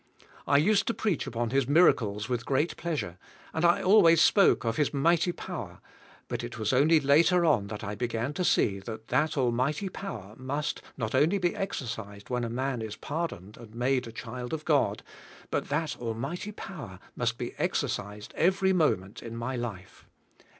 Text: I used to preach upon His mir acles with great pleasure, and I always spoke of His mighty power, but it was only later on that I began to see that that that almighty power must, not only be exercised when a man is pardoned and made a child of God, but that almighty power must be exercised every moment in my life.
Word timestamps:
I 0.47 0.57
used 0.57 0.87
to 0.87 0.95
preach 0.95 1.27
upon 1.27 1.51
His 1.51 1.67
mir 1.67 1.93
acles 1.93 2.27
with 2.27 2.43
great 2.43 2.75
pleasure, 2.75 3.19
and 3.53 3.63
I 3.63 3.83
always 3.83 4.19
spoke 4.19 4.63
of 4.65 4.77
His 4.77 4.95
mighty 4.95 5.31
power, 5.31 5.79
but 6.27 6.43
it 6.43 6.57
was 6.57 6.73
only 6.73 6.99
later 6.99 7.45
on 7.45 7.67
that 7.67 7.83
I 7.83 7.93
began 7.93 8.33
to 8.33 8.43
see 8.43 8.79
that 8.79 9.05
that 9.07 9.07
that 9.09 9.37
almighty 9.37 9.89
power 9.89 10.33
must, 10.37 10.81
not 10.97 11.13
only 11.13 11.37
be 11.37 11.55
exercised 11.55 12.31
when 12.31 12.43
a 12.43 12.49
man 12.49 12.81
is 12.81 12.95
pardoned 12.95 13.57
and 13.57 13.75
made 13.75 14.07
a 14.07 14.11
child 14.11 14.53
of 14.53 14.65
God, 14.65 15.03
but 15.51 15.69
that 15.69 15.95
almighty 16.01 16.51
power 16.51 16.97
must 17.15 17.37
be 17.37 17.53
exercised 17.59 18.33
every 18.35 18.73
moment 18.73 19.21
in 19.21 19.35
my 19.35 19.55
life. 19.55 20.07